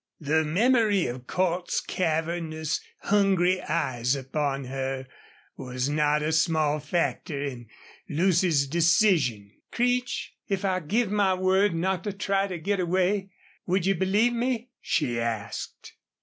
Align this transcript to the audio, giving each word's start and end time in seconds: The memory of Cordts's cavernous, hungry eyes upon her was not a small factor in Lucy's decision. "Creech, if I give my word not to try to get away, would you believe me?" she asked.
The 0.19 0.43
memory 0.43 1.05
of 1.05 1.27
Cordts's 1.27 1.79
cavernous, 1.79 2.81
hungry 3.01 3.61
eyes 3.61 4.15
upon 4.15 4.63
her 4.63 5.05
was 5.57 5.89
not 5.89 6.23
a 6.23 6.31
small 6.31 6.79
factor 6.79 7.39
in 7.43 7.67
Lucy's 8.09 8.65
decision. 8.65 9.51
"Creech, 9.71 10.33
if 10.47 10.65
I 10.65 10.79
give 10.79 11.11
my 11.11 11.35
word 11.35 11.75
not 11.75 12.03
to 12.05 12.13
try 12.13 12.47
to 12.47 12.57
get 12.57 12.79
away, 12.79 13.29
would 13.67 13.85
you 13.85 13.93
believe 13.93 14.33
me?" 14.33 14.71
she 14.81 15.19
asked. 15.19 15.93